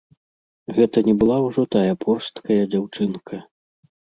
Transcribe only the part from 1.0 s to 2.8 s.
не была ўжо тая порсткая